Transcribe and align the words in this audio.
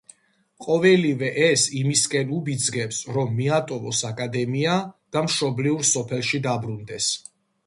ყოველივე 0.67 1.27
ეს 1.47 1.65
იმისკენ 1.81 2.31
უბიძგებს, 2.37 3.01
რომ 3.19 3.37
მიატოვოს 3.41 4.01
აკადემია 4.11 4.79
და 5.17 5.25
მშობლიურ 5.29 5.87
სოფელში 5.95 6.43
დაბრუნდეს. 6.49 7.13